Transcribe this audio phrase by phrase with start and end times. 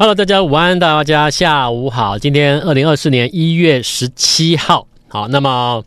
[0.00, 2.16] Hello，大家午安，大家下午好。
[2.16, 5.84] 今天二零二四年一月十七号，好，那么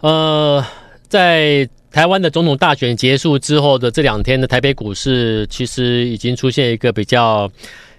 [0.00, 0.64] 呃，
[1.06, 7.46] 在台湾的总统大选结束之后的这两天的台北股市，其实已经出现一个比较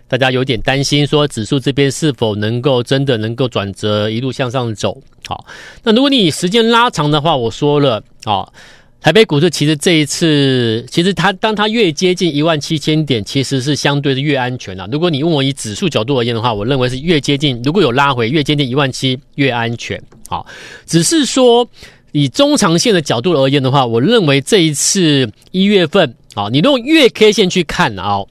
[0.07, 4.99] 大家有点担心，说指数这边是否能够真的能够转折，一路向上走。
[5.27, 5.45] 好，
[5.83, 8.51] 那如果你时间拉长的话，我说了，好。
[8.99, 14.87] 台北股市其实这一次，其实它当它越接近一万七千点，其实是相对的越安全啊。
[14.91, 20.01] 如果你问我以指数角度而言的话，我认为是越接近，如果有拉回，越接近一万七越安全。
[20.27, 20.45] 好，
[20.85, 21.65] 只是说
[22.11, 28.21] 以中长线的角度而言的话，我认为这一次一月份，啊，你用月 K 线去看啊。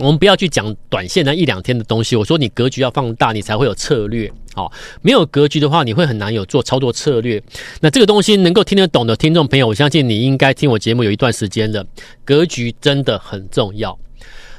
[0.00, 2.16] 我们不要去讲短线那一两天的东西。
[2.16, 4.32] 我说你格局要放大，你才会有策略。
[4.54, 4.72] 好，
[5.02, 7.40] 没有格局的话，你会很难有做操作策略。
[7.80, 11.84] 那这个东西能够听得懂的听众朋友，我相信你应该听我节目有一段时间了。
[12.24, 13.96] 格局真的很重要。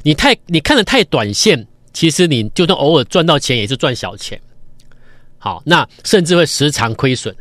[0.04, 4.40] 你太你看得太短线，其实你就算偶尔赚到钱，也是赚小钱。
[5.38, 7.36] 好，那甚至会时常亏损。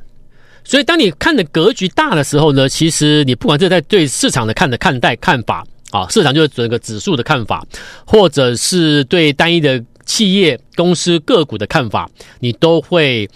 [0.64, 5.66] 所以当你看的格局大的时候呢，其实你不管是在对市场的看的看待看法。
[5.90, 7.66] 啊，市场就是整个指数的看法，
[8.04, 13.28] 或者是对单一的企业、公司、个股的看法，你都会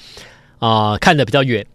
[0.61, 1.66] 啊、看得比较远。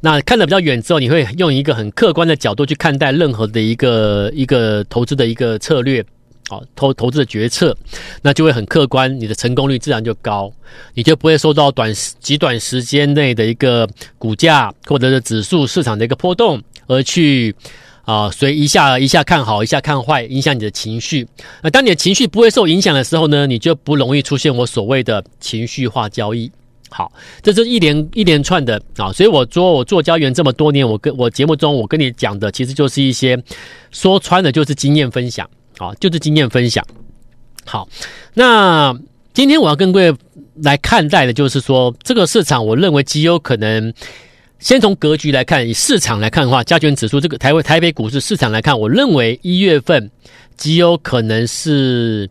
[0.00, 6.04] 那看得比较远之后，你会用一个很客观的角度去看待任何的一个一个投资的一个策略，
[6.48, 7.76] 啊，投投资的决策，
[8.20, 10.52] 那就会很客观，你的成功率自然就高，
[10.94, 13.88] 你就不会受到短极短时间内的一个
[14.18, 17.54] 股价或者是指数市场的一个波动而去。
[18.04, 21.26] 啊，所以一下一下看好，一下看坏，影响你的情绪。
[21.62, 26.50] 那当你的情绪不会受影响的时候呢，你就不容易出现我所谓的情绪化交易。
[26.90, 29.12] 好，这是一连一连串的啊。
[29.12, 33.40] 所以我做我做交易员这么多年，我跟我节目中我跟你讲的，其实就是一些
[33.92, 36.84] 说穿的，就是经验分享啊，就是经验分享。
[37.64, 37.88] 好，
[38.34, 38.98] 那
[39.32, 40.14] 今天我要跟各位
[40.56, 43.94] 来看待的，就是说这个市场，我认为极有可能。
[44.62, 50.08] 先从格局来看，以市场来看的话，加权指数这个台湾台北股市市场来看，我认为一月份
[50.56, 52.30] 极有可能是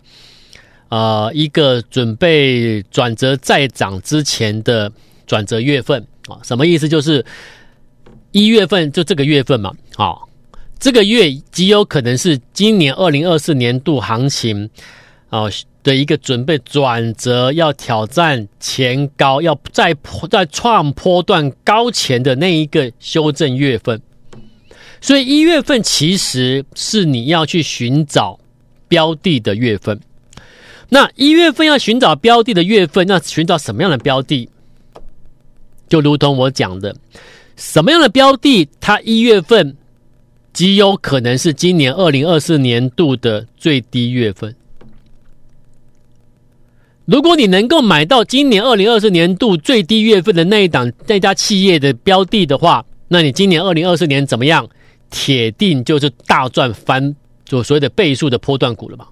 [0.87, 4.89] 呃一个准备转折再涨之前的
[5.27, 6.39] 转折月份啊。
[6.41, 6.87] 什么意思？
[6.87, 7.23] 就是
[8.31, 10.15] 一月份就这个月份嘛，啊，
[10.79, 14.69] 这个月极有可能是今年二零二四年度行情
[15.29, 15.43] 啊。
[15.83, 19.95] 的一个准备转折，要挑战前高，要再
[20.29, 24.01] 再创波段高前的那一个修正月份，
[24.99, 28.39] 所以一月份其实是你要去寻找
[28.87, 29.99] 标的的月份。
[30.89, 34.49] 那一月份要寻找标的的月份，那寻找什么样的标的？
[35.87, 36.95] 就如同我讲的，
[37.55, 39.75] 什么样的标的，它一月份
[40.53, 44.55] 极有可能是今年二零二四年度的最低月份。
[47.11, 54.65] 如果你能够买到今年二零二四年度最低月份的那一档那家企业的标的的话，那你今年二零二四年怎么样？
[55.09, 57.13] 铁定就是大赚翻，
[57.43, 59.05] 就所谓的倍数的波段股了嘛，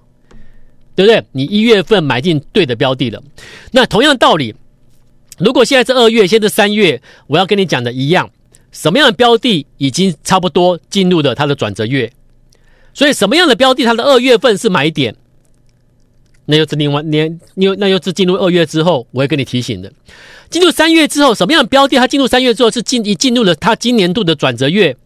[0.96, 1.22] 对不对？
[1.32, 3.22] 你一月份买进对的标的了，
[3.70, 4.54] 那同样道理，
[5.36, 8.30] 如果现在是二月，现在三月，我要跟你讲的一样，
[8.72, 12.10] 什么样的标的已经差不多进入了它的转折月，
[12.94, 15.14] 所以什么样的标的它的二月份是买点？
[16.50, 19.92] 那又是另外年，又那又是进入二月之后，我会跟你提醒的。
[20.50, 21.94] 进入三月之后，什么样的标的？
[21.94, 24.96] 它进入三月之后是进一进入了它今年度的转折月，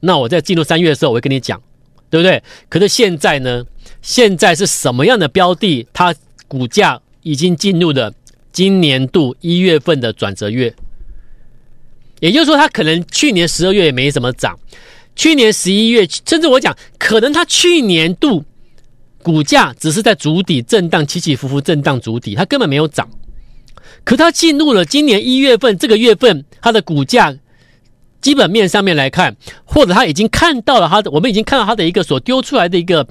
[0.00, 1.60] 那我在进入三月的时候，我会跟你讲，
[2.08, 2.42] 对不对？
[2.70, 3.62] 可是现在呢？
[4.00, 5.86] 现在是什么样的标的？
[5.92, 6.14] 它
[6.48, 8.10] 股价已经进入了
[8.50, 10.74] 今年度一月份的转折月，
[12.20, 14.58] 也就是说，它可能去年十二月也没什么涨，
[15.14, 18.42] 去年十一月，甚至我讲，可能它去年度。
[19.26, 23.08] 股价只是在筑底震荡，起起伏伏震荡筑底，它根本没有涨。
[24.04, 27.36] 可它进入了今年一月份这个月份，它的股价
[28.20, 33.04] 基本面上面来看，或者它已经看到了它的，我们已经看到它的一个所丢出来的一个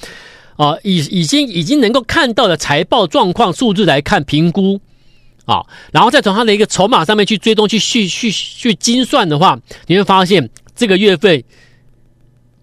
[0.56, 4.80] 啊，已已经已经能够看到的财报状况数字来看评估
[5.44, 11.44] 啊，然后再从它的一个筹码上面去追踪去去去去精算的话，你会发现这个月份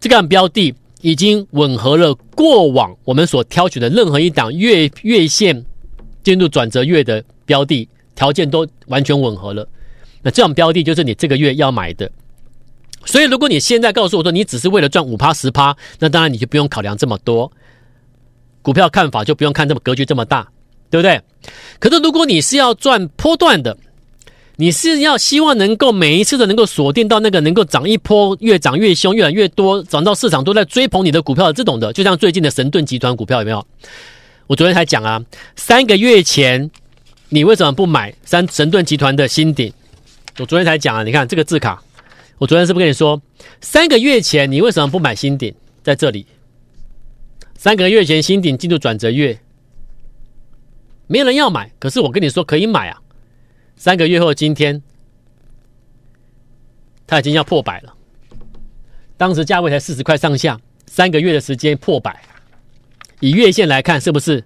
[0.00, 0.74] 这个标的。
[1.02, 5.64] 已经吻合了过往我们所挑选的任何一档月月线
[6.22, 9.68] 进入转折月的标的，条件都完全吻合了。
[10.22, 12.10] 那这种标的就是你这个月要买的。
[13.04, 17.50] 所以，如果你现在告诉我说你只是为了赚五趴十趴，那当然你就不用考量这么多，
[18.62, 20.48] 股票看法就不用看这么格局这么大，
[20.88, 21.20] 对不对？
[21.80, 23.76] 可是，如果你是要赚波段的，
[24.62, 33.66] 你是要希望能够每一次都能够锁定到那个能够涨一波越涨越凶越来越多涨到市场都在追捧你的股票的这种的，就像最近的神盾集团股票有没有？
[34.46, 35.20] 我昨天才讲啊，
[35.56, 36.70] 三个月前
[37.30, 39.72] 你为什么不买三神盾集团的新顶？
[40.38, 41.82] 我昨天才讲啊，你看这个字卡，
[42.38, 43.20] 我昨天是不是跟你说，
[43.60, 45.52] 三个月前你为什么不买新顶？
[45.82, 46.24] 在这里，
[47.58, 49.40] 三个月前新顶进入转折月，
[51.08, 53.00] 没人要买，可是我跟你说可以买啊。
[53.76, 54.82] 三个月后今天，
[57.06, 57.94] 它已经要破百了，
[59.16, 62.22] 当时价位才四十块上下，三个月的时间破百，
[63.20, 64.44] 以月线来看是不是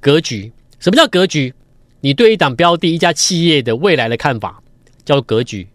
[0.00, 0.52] 格局？
[0.80, 1.54] 什么叫格局？
[2.00, 4.60] 你对一档标的、一家企业的未来的看法。
[5.04, 5.68] 叫格局，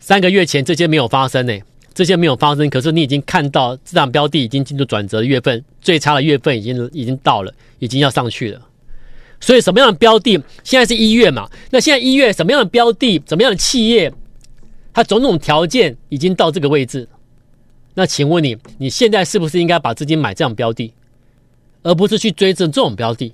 [0.00, 1.52] 三个月前这些没有发生呢、
[1.92, 8.67] 这些没有发生，可是你已经看到这档标的已经进入转折的月份，最差的月份已经已经到了，已经要上去了。
[9.40, 10.32] 所以什么样的标的，
[10.64, 11.48] 现在是一月嘛？
[11.70, 14.12] 那现在一月什么样的标的，什么样的企业，
[14.92, 17.08] 它种种条件已经到这个位置，
[17.94, 20.92] 那请问你，你现在是不是应该把资金买这样标的，
[21.82, 23.32] 而不是去追这这种标的？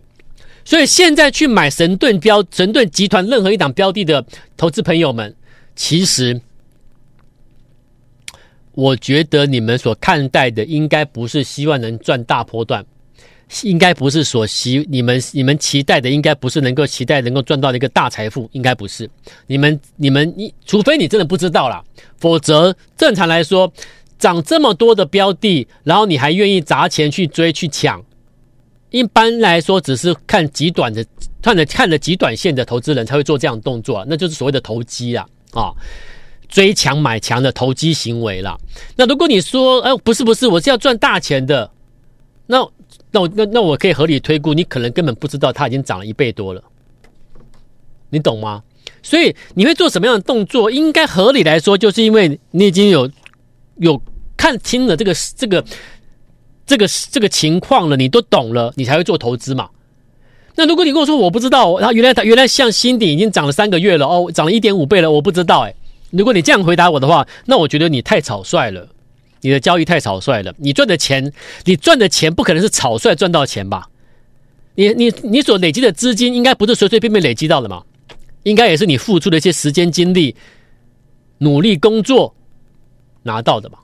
[0.64, 4.24] 所以现在去买神盾标、神盾集团任何一档标的的
[4.56, 5.34] 投资朋友们，
[5.76, 6.40] 其实
[8.72, 12.84] 我觉得你们所看待的应该不是希望能赚大波段，
[13.62, 19.08] 应该不是所希你们你们期待的，应该不是能够期待能够赚到一个大财富，应该不是。
[19.46, 21.82] 你们你们你，除非你真的不知道啦，
[22.16, 23.72] 否则正常来说，
[24.18, 28.02] 涨这么多的标的，然后你还愿意砸钱去追去抢。
[28.90, 31.04] 一般来说，只是看极短的、
[31.42, 35.72] 看着看着极短线的投资人才会做这样动作，那就是所谓的投机啊，啊，
[36.48, 38.56] 追强买强的投机行为啦。
[38.94, 41.68] 那如果你说，哎，不是不是，我是要赚大钱的，
[42.46, 42.64] 那
[43.14, 46.62] 那我那那我可以合理推估，你可能根本不知道它已经涨了一倍多了，
[48.10, 48.62] 你懂吗？
[49.02, 50.70] 所以你会做什么样的动作？
[50.70, 53.08] 应该合理来说，就是因为你已经有
[53.76, 54.02] 有
[54.36, 55.64] 看清了这个这个。
[56.66, 59.68] 这个这个情况了，你都懂了，你才会做投资嘛。
[60.54, 65.74] 那如果你跟我说我不知道，他原来他原来像新鼎已经涨了三个月了哦，涨了一点五倍了，我不知道哎。
[66.10, 68.88] 如果你这样回答我的话，那我觉得你太草率了，
[69.44, 70.54] 你的交易太草率了。
[70.56, 71.30] 你赚的钱，
[71.66, 73.86] 你赚的钱不可能是草率赚到钱吧？
[74.74, 77.82] 你你你所累积的资金应该不是随随便便累积到的嘛？
[78.44, 80.34] 应该也是你付出的一些时间精力、
[81.38, 82.34] 努力工作
[83.22, 83.78] 拿到的嘛？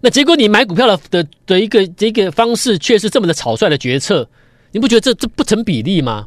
[0.00, 4.28] 那结果你买股票的的的一个这个方式却是这么的草率的决策，
[4.72, 6.26] 你不觉得这这不成比例吗？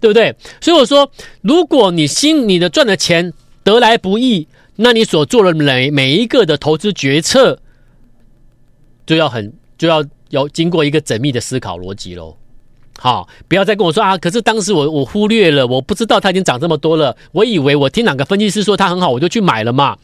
[0.00, 0.34] 对不对？
[0.62, 1.10] 所以我说，
[1.42, 3.32] 如果你心你的赚的钱
[3.62, 7.58] 得来不易，那你所做的每每一个的投资决策，
[9.06, 12.36] 就要很就要要经过一个缜密的思考逻辑喽。
[12.98, 14.16] 好，不要再跟我说啊！
[14.16, 19.96] 可是当时我我忽略了，我不知道它已经涨这么多了，我以为我听哪个分析师说它很好，我就去买了嘛。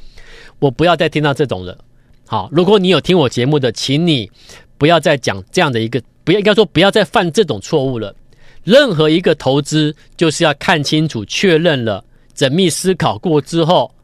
[0.59, 1.79] 我不要再听到这种了。
[2.27, 4.31] 好，如果你有听我节目的，请你
[4.77, 8.15] 不要再讲这样的一个，不要应该说不要再犯这种错误了。
[8.65, 12.05] 任何一个投资就是要看清楚、确认了、
[12.37, 13.95] 缜密思考过之后，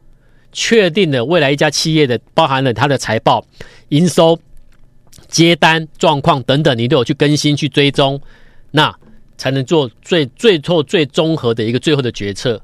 [0.59, 3.45] 确定了未来一家企业的包含了它的财报、
[3.89, 4.37] 营收、
[5.27, 8.19] 接单状况等等，你都有去更新、去追踪，
[8.71, 8.91] 那
[9.37, 12.59] 才能做最最后最综合的一个最后的决策。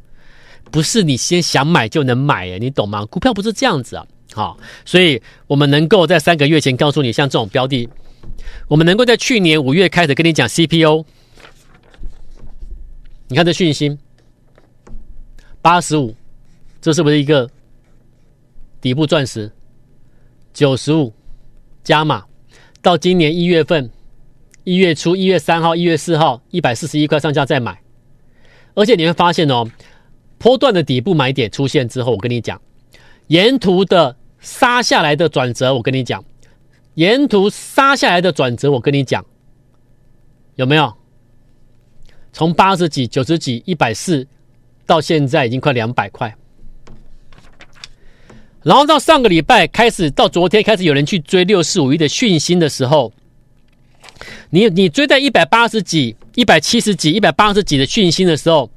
[0.71, 3.05] 不是你先想买就能买诶，你懂吗？
[3.05, 4.03] 股票不是这样子啊。
[4.33, 7.87] 好，所以我们能够在三个月前告诉你，像这种标的，
[8.67, 11.05] 我们能够在去年五月开始跟你讲 CPO，
[13.27, 13.95] 你看这讯息，
[15.62, 16.15] 八十五，
[16.81, 17.47] 这是不是一个
[18.83, 19.49] 底部钻石？
[20.53, 21.13] 九十五
[21.83, 22.25] 加码，
[22.81, 23.89] 到今年一月份，
[24.65, 27.81] 一月初一月三号、一月四号，一百四十一块上下再买，
[28.75, 29.65] 而且你会发现哦，
[30.37, 32.61] 波段的底部买点出现之后，我跟你讲，
[33.27, 34.17] 沿途的。
[34.43, 36.21] 杀下来的转折，我跟你讲，
[36.95, 39.25] 沿途杀下来的转折，我跟你讲，
[40.55, 40.93] 有没有？
[42.33, 44.27] 从八十几、九十几、一百四，
[44.85, 46.35] 到现在已经快两百块。
[48.63, 53.12] 然后到上个礼拜开始，到昨天开始有人去追六四五一的讯息的时候，
[54.50, 58.72] 你你追在一百八十几、一百七十几、一百八十几的讯息的时候，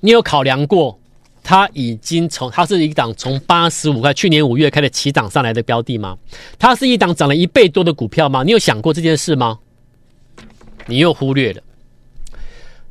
[0.00, 0.98] 你有考量过？
[1.42, 6.18] 它已经从它是一档从八十五块去年五月开始起涨上来的标的吗？
[6.58, 8.42] 它是一档涨了一倍多的股票吗？
[8.42, 9.60] 你有想过这件事吗？
[10.86, 11.62] 你又忽略了。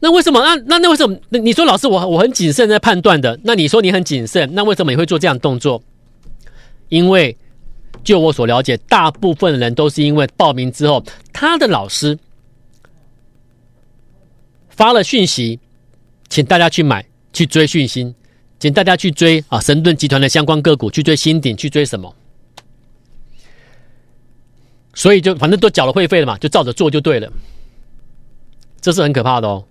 [0.05, 0.39] 那为什么？
[0.39, 1.17] 那那那为什么？
[1.29, 3.39] 那你说老师我我很谨慎在判断的。
[3.43, 5.81] 那你说你很谨慎，那为什么你会做这样动作？
[6.89, 7.35] 因为
[8.03, 12.15] 就我所了解，大部分人都是因为报名之后，他的老师
[14.69, 15.59] 发了讯息，
[16.29, 18.13] 请大家去买去追讯息。
[18.57, 19.59] 请大家去追啊！
[19.59, 22.15] 神盾集团的相关个股，去追新鼎，去追什么？
[24.93, 27.29] 所以就反正都缴了会费了嘛，就照着做就对了。
[28.79, 29.65] 这是很可怕的哦。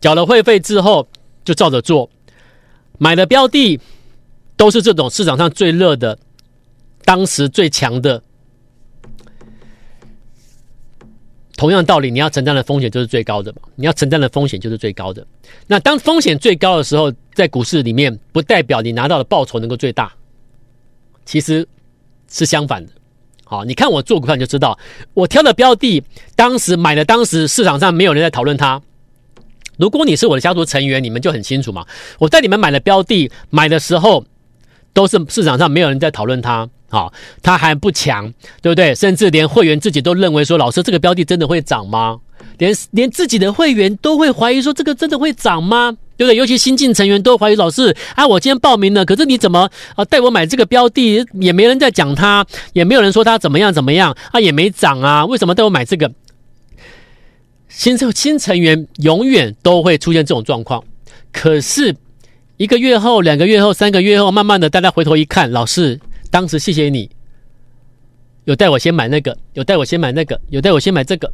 [0.00, 1.06] 缴了会费之后
[1.44, 2.08] 就照着做，
[2.98, 3.78] 买的标的
[4.56, 6.18] 都是这种市场上最热的，
[7.04, 8.22] 当时最强的。
[11.56, 13.58] 同样道理，你要承担的风险就是最高的嘛。
[13.74, 15.26] 你要承担的风险就是最高的。
[15.66, 20.10] 那当风险最高的时候，在股市里面，不代表你拿到的报酬能够最大，
[21.26, 21.68] 其实
[22.30, 22.92] 是相反的。
[23.44, 24.78] 好，你看我做股票你就知道，
[25.12, 26.02] 我挑的标的，
[26.34, 28.80] 当时买的，当时市场上没有人在讨论它。
[29.80, 31.86] 如果你是我的家族成员，你们就很清楚嘛。
[32.18, 34.22] 我在你们买的标的买的时候，
[34.92, 36.68] 都是市场上没有人在讨论它。
[36.90, 37.10] 好，
[37.42, 38.94] 它还不强，对不对？
[38.94, 42.18] 甚至连会员自己都认为说，老师这个标的真的会涨吗？
[42.58, 45.96] 连连自己的会员都会怀疑说，这个真的会涨吗？
[46.18, 46.36] 对不对？
[46.36, 52.44] 尤其新进成员都怀疑老师啊，我今天报名了，可是你怎么啊带我买这个标的，也没人在讲它，
[52.74, 56.10] 也没有人说它怎么样怎么样啊，也没涨啊，为什么带我买这个？
[57.70, 60.84] 新成新成员永远都会出现这种状况，
[61.32, 61.96] 可是
[62.58, 65.98] 一个月后、两个月后、三个月后，慢慢的大家回头一看，老师。
[66.30, 67.10] 当时谢谢你，
[68.44, 71.32] 有带我先买那个，有带我先买那个，有带我先买这个，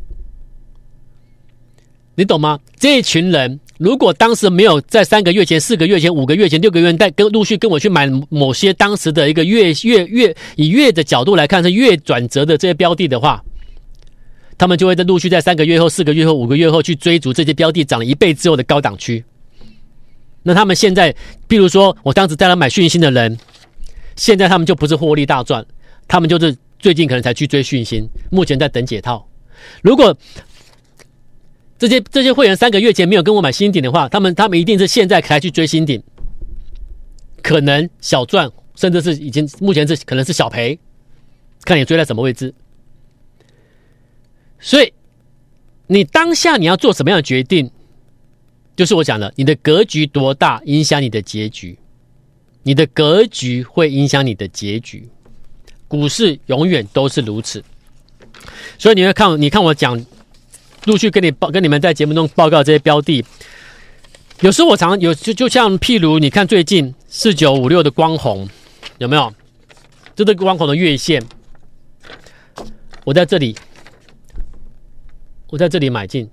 [2.14, 2.59] 你懂吗？
[2.78, 13.45] 这一群人如果当时没有在三个月前、四个月前、五个月前、六个月带跟陆续跟我去买某些当时的一个月月月以月的角度来看是月转折的这些标的的话，
[14.58, 19.25] 他们就会在陆续在三个月后、四个月后、五个月后去追逐这些标的涨了一倍之后的高档区。
[20.42, 21.14] 那他们现在，
[21.48, 23.38] 比如说我当时带他买讯芯的人。
[24.18, 25.62] 现在他们就不是获利大赚，
[26.08, 29.28] 他们就是最近可能才去追讯芯，目前在等解套。
[29.82, 30.16] 如果
[31.78, 36.02] 这些这些会员三个月前没有跟我买新顶的话，他们他们一定是现在才去追新顶，
[37.42, 40.78] 可能小赚，甚至是已经目前是可能是小赔，
[41.64, 42.54] 看你追在什么位置。
[44.66, 44.92] 所以
[45.87, 47.70] 你当下你要做什么样的决定，
[48.75, 51.78] 就是我讲的，你的格局多大，影响你的结局。
[52.64, 55.08] 你的格局会影响你的结局，
[55.87, 57.62] 股市永远都是如此。
[58.76, 60.04] 所以你会看，你看我讲，
[60.87, 63.25] 陆续跟你报，跟你们在节目中报告这些标的。
[64.40, 68.49] 有时候我常有就就像譬如，你看最近四九五六的光弘
[68.99, 69.32] 有没有？
[70.16, 71.23] 这个光弘的月线，
[73.04, 73.54] 我在这里，
[75.48, 76.28] 我在这里买进，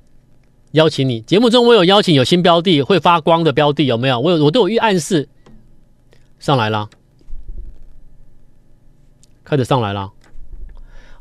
[0.72, 1.22] 邀请你。
[1.22, 4.20] 节目中我有邀请有新标的会发光的标的有没有？
[4.20, 5.28] 我有我都有预暗示。
[6.40, 6.90] 上来了，
[9.46, 10.12] 开始上来了，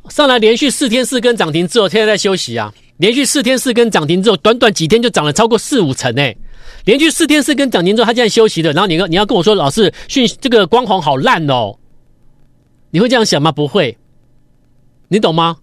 [0.08, 2.74] 上来连续四天四根涨停之后，现在在休息啊。
[2.96, 6.36] 连续四天四根涨停之后，短短几天就涨了超过四五成诶。
[6.84, 8.72] 连续四天四根涨停之后，它现在休息的。
[8.72, 11.78] 然后你要你要跟我说，老师讯这个光环好烂哦，
[12.90, 13.52] 你会这样想吗？
[13.52, 13.96] 不会，
[15.08, 15.58] 你懂吗？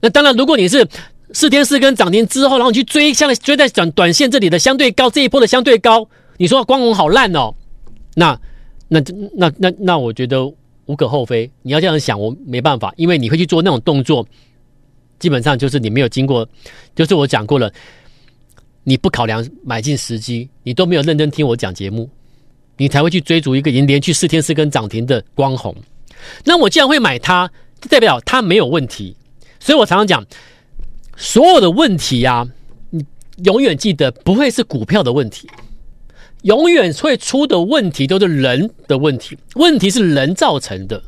[0.00, 0.86] 那当然，如果你是
[1.34, 7.54] 四天四根涨停之后，然后你去追，像追在短短线这里的相对高这一波的相对高，你说光弘好烂哦，
[8.14, 8.40] 那。
[8.86, 9.00] 那
[9.34, 10.44] 那那那，我觉得
[10.84, 11.50] 无可厚非。
[11.62, 14.24] 你要这样想，我没办法，因为你会去做那种动作，
[15.18, 16.46] 基本上就是你没有经过，
[16.94, 17.72] 就是我讲过了，
[18.84, 22.08] 你不考量买进时机，你都没有认真听我讲节目，
[22.76, 25.74] 你才会去追逐一个已经连续四天四根涨停的光弘。
[26.44, 27.50] 那我既然会买它，
[27.88, 29.16] 代表它没有问题。
[29.58, 30.24] 所以我常常讲，
[31.16, 32.48] 所有的问题呀、啊，
[32.90, 33.04] 你
[33.44, 35.48] 永远记得不会是股票的问题。
[36.42, 41.02] 永远会出的问题都是人的问题，问题是人造成的。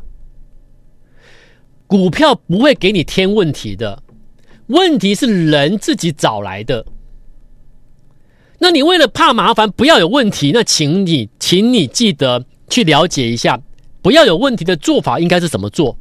[1.87, 4.03] 股票不会给你添问题的，
[4.69, 6.87] 问题是人自己找来的。
[8.59, 13.61] 那你为了怕麻烦，不要有问题，那请你，请你记得去了解一下，
[14.01, 15.99] 不要有问题的做法应该是怎么做？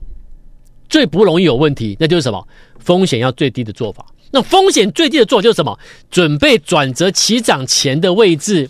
[0.90, 2.48] 最不容易有问题，那就是什么？
[2.80, 4.06] 风险要最低的做法。
[4.32, 5.78] 那风险最低的做法就是什么？
[6.12, 8.70] 准备转折起涨前的位置。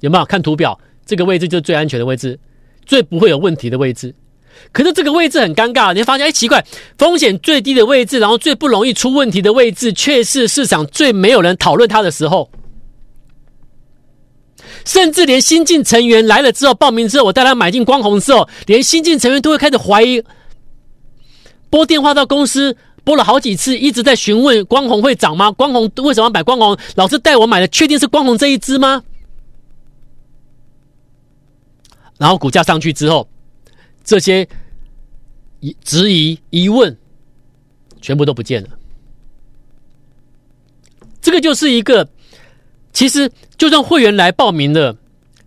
[0.00, 0.78] 有没有看图表？
[1.06, 2.38] 这个位置就是最安全的位置，
[2.84, 4.14] 最不会有问题的位置。
[4.72, 6.64] 可是这个位置很尴尬，你会发现，哎，奇怪，
[6.98, 12.50] 风险最低的位置，然后最不容易出问题的位置，却是市场最没有人讨论它的时候。
[14.84, 20.22] 甚至连新进成员来了之后，报名之后，我带他买进光红之后，连新进成员都会开始怀疑。
[21.70, 25.50] 拨电话到公司，拨了好几次，一直在询问光弘会涨吗？
[25.52, 26.76] 光弘为什么买光弘？
[26.96, 29.02] 老师带我买的，确定是光弘这一支吗？
[32.18, 33.28] 然后股价上去之后，
[34.02, 34.48] 这些
[35.60, 36.96] 疑质疑疑问
[38.00, 38.70] 全部都不见了。
[41.20, 42.08] 这个就是一个，
[42.92, 44.96] 其实就算会员来报名了，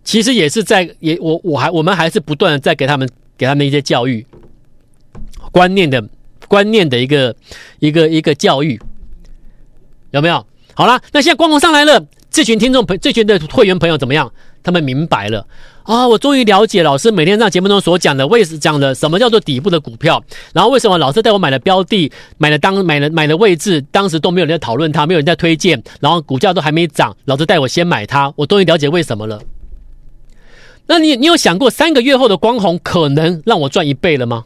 [0.04, 4.24] 其实也是在也我我还我们还是不断的在给他们给他们一些教育
[5.52, 6.02] 观念的
[6.48, 7.36] 观念的一个
[7.78, 8.80] 一个一个教育，
[10.10, 10.44] 有没有？
[10.74, 14.32] 好了，那现在光红上来了，这群听众朋这群的会员朋友怎么样？
[14.64, 15.44] 他们明白了
[15.82, 16.06] 啊！
[16.06, 20.22] 我终于了解老师每天在节目中所讲的，为什讲的什么叫做底部的股票，
[20.54, 29.42] 然后为什么老师带我买的标的、买了当买了买了位置，当时都没有人在讨论它，没有人在推荐，然后股价都还没涨，老师带我先买它，我终于了解为什么了。
[30.86, 34.44] 那你你有想过三个月后的光红可能让我赚一倍了吗？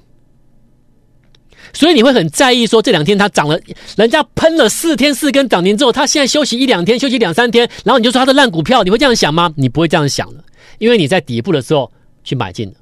[1.73, 3.59] 所以你会很在意说这两天它涨了，
[3.97, 9.53] 人家喷了四天四根涨停之后，它现在休息一两天，休息两三天，然后你就说它的烂股票，你会这样想吗？
[9.57, 10.45] 你不会这样想的，
[10.79, 11.91] 因为你在底部的时候
[12.25, 12.77] 去买进的。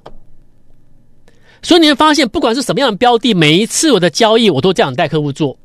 [1.61, 5.57] 所以你会发现，不管是什么样的标的，每一次我的交易我都这样带客户做，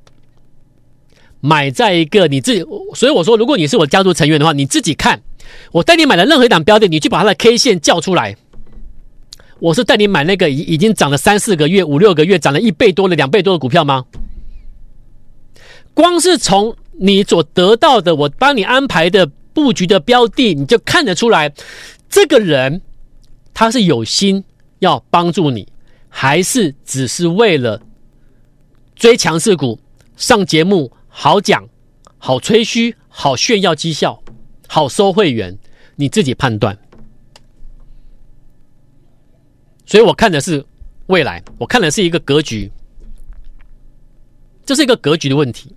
[1.41, 2.65] 买在一个你自己。
[2.95, 5.21] 所以我说，如果你是我家族成员的话，你自己看，
[5.73, 8.35] 我带你买的任何一档标的，你去把它的 K 线叫出来。
[9.61, 14.05] 我是带你买那个已已经涨了三四个月、五六个月，涨了一倍多的、两倍多的股票吗？
[15.93, 21.53] 光是从你所得到的，我帮你安排的布局的标的，你就看得出来，
[22.09, 22.81] 这个人
[23.53, 24.43] 他是有心
[24.79, 25.69] 要帮助你，
[26.09, 27.81] 还是只是为了
[28.97, 29.79] 追强势股、
[30.17, 31.69] 上节目、好讲、
[32.17, 34.23] 好吹嘘、好炫耀绩效、
[34.67, 35.59] 好收会员？
[35.97, 36.79] 你自己判断。
[39.91, 40.65] 所以我看的是
[41.07, 42.71] 未来，我看的是一个格局，
[44.65, 45.75] 这是一个格局的问题，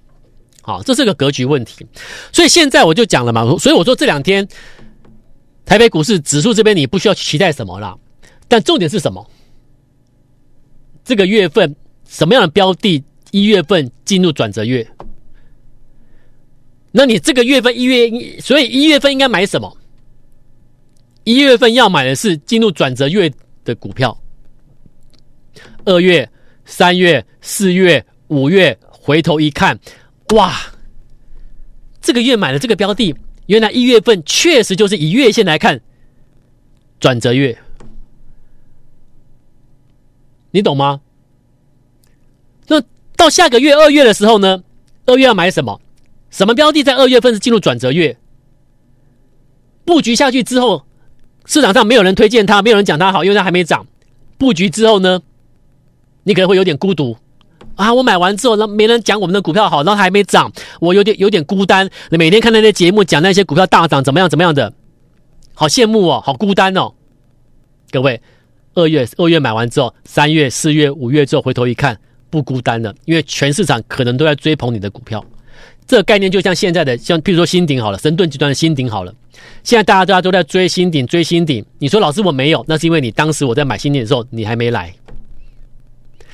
[0.61, 1.83] 好，这是个格局问题。
[2.31, 4.47] 所以现在我就讲了嘛，所以我说这两天
[5.65, 7.97] 台北股市指数这边你不需要期待什么啦，
[8.47, 9.27] 但重点是什么？
[11.03, 11.75] 这个月份
[12.07, 13.03] 什么样的标的？
[13.31, 14.87] 一月份进入转折月，
[16.91, 19.75] 那你这个月份一月，所以一月份应该买什么？
[21.23, 23.33] 一月份要买的是进入转折月。
[23.63, 24.17] 的股票，
[25.85, 26.29] 二月、
[26.65, 29.79] 三月、四月、五月，回头一看，
[30.33, 30.53] 哇，
[32.01, 35.81] 这个月买了这个标的，原来一月份确实就是以月线来看
[36.99, 37.57] 转折月，
[40.51, 41.01] 你懂吗？
[42.67, 42.81] 那
[43.15, 44.63] 到下个月二月的时候呢？
[45.05, 45.81] 二月要买什么？
[46.29, 48.17] 什么标的在二月份是进入转折月？
[49.85, 50.85] 布局下去之后。
[51.45, 53.85] 市场上没有人推荐它，没有人讲它好，因为它还没涨。
[54.37, 55.21] 布局之后呢，
[56.23, 57.17] 你可能会有点孤独
[57.75, 57.93] 啊！
[57.93, 61.89] 我买完之后，那没人讲我们的股票好，然后还没涨，我有点有点孤单。
[62.09, 64.73] 你每天看那些节目，讲那些股票大涨怎么样怎么样的，
[65.53, 66.93] 好羡慕哦，好孤单哦。
[67.91, 68.21] 各位，
[68.73, 71.97] 二月二月买完之后，三月、四月、五月之后回头一看，
[72.29, 75.23] 不孤单了，因为全市场可能都在追捧你的股票。
[75.87, 79.13] 这个概念就像现在的，像譬如说新鼎好了，神盾集团的新鼎好了。
[79.63, 81.65] 现在大家大家都在追新鼎，追新鼎。
[81.79, 84.93] 你说老师我没有，那是因为你当时我在买新鼎的时候，你还没来。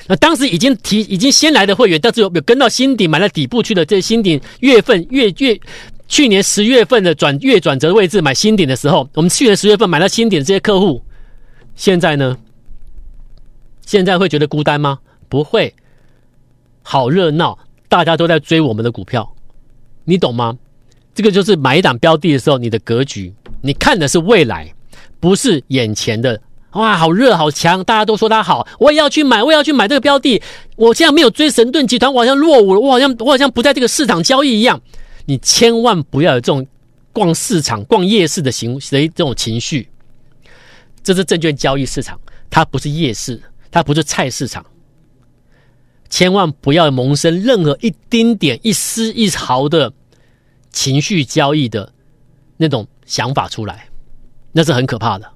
[0.08, 5.60] 那当时已经提已经先来的会员，但是有有跟到新鼎买了底部去的这新鼎月份月月
[6.08, 11.02] 去年十月份的转月转折位置买新鼎的时候，我们去年十月份买了新鼎的这些客户，
[11.76, 12.38] 现在呢？
[13.86, 15.00] 现在会觉得孤单吗？
[15.28, 15.74] 不会，
[16.82, 17.58] 好热闹，
[17.88, 19.32] 大家都在追我们的股票。
[20.10, 20.58] 你懂吗？
[21.14, 24.74] 这个就是买一档标的的时候，你的格局，你看的是未来，
[25.20, 26.42] 不是眼前的。
[26.72, 30.42] 哇，好热，好强，大家都说它好，我也要去买，我也要去买这个标的。
[30.76, 34.82] 我现在没有追神盾集团，我好像落伍了，我好像我好像不在这个市场交易一样。
[35.26, 36.66] 你千万不要有这种
[37.14, 39.90] 逛市场、逛夜市的行的这种情绪。
[41.04, 42.20] 这是证券交易市场，
[42.50, 44.66] 它不是夜市，它不是菜市场。
[46.10, 49.94] 千万不要萌生任何一丁点、一丝一毫的。
[50.72, 51.92] 情绪交易的
[52.58, 53.88] 那种想法出来，
[54.52, 55.30] 那是很可怕的。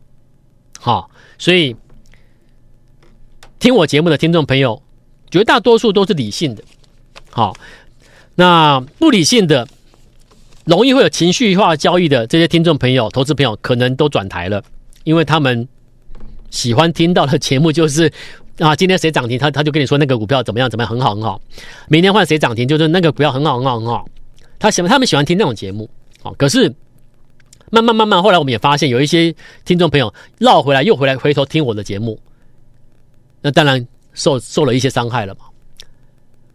[0.79, 1.75] 好，所以
[3.59, 4.81] 听我节目的听众朋友，
[5.31, 6.63] 绝大多数都是理性的。
[7.29, 7.55] 好，
[8.35, 9.67] 那不理性的、
[10.65, 14.63] 容易会有情绪化交易的这些听众朋友、投资朋友，可能都转台了，
[15.03, 15.67] 因为他们
[16.51, 18.11] 喜欢听到的节目就是
[18.59, 21.41] 啊，今天谁涨停，他他就跟你说那个股票怎么样怎么样，很好很好。
[21.87, 24.07] 明天换谁涨停，就是那个股票很好很好很好。
[24.63, 25.89] 他喜欢，他们喜欢听那种节目，
[26.21, 26.73] 好，可是
[27.69, 32.17] 慢慢慢慢，后来我们也发现，有一些听众朋友绕回来，又回来，回头听我的节目，
[33.41, 35.41] 那当然受受了一些伤害了嘛，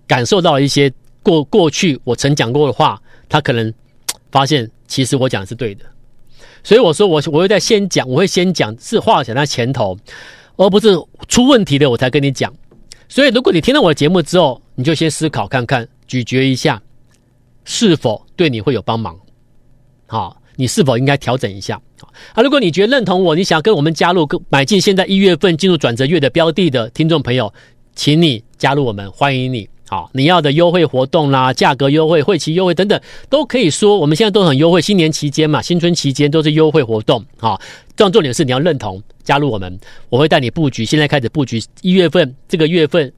[0.06, 0.90] 感受到了一些
[1.22, 3.70] 过过去我曾讲过的话，他可能
[4.32, 5.84] 发现其实我讲的是对的，
[6.64, 9.94] 所以我说我我会在先讲，我会先讲是话讲在前头，
[10.56, 10.96] 而不是
[11.28, 12.50] 出问题的我才跟你讲。
[13.06, 16.82] 所以如果你听到我的节目之后，你就先思考看看，咀嚼一下。
[17.68, 19.14] 是否对你会有帮忙？
[20.06, 21.78] 好，你是否应该调整一下？
[22.32, 27.52] 啊，如果你觉得认同我，你想跟我们加入买进现在一月份进入转折月的标的的听众朋友，
[27.94, 29.68] 请你加入我们，欢迎你。
[29.86, 33.98] 好，你要的优惠活动啦，价格优惠、会期优惠等等，都可以说。
[33.98, 37.22] 我们现在都很优惠，新年期间嘛，新春期间都是优惠活动。
[37.38, 37.60] 好，
[37.94, 39.78] 这样重点是你要认同加入我们，
[40.08, 40.86] 我会带你布局。
[40.86, 43.12] 现在开始布局一月份这个月份，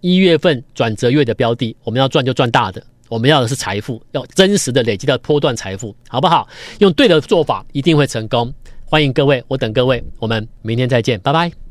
[0.00, 6.48] 一月份转折月的标的，我们要赚就赚大的，我们要的是财富，要真实的累积到波段财富，好不好？
[6.78, 8.52] 用对的做法，一定会成功。
[8.84, 11.67] 欢迎各位，我等各位，我们明天再见，拜拜。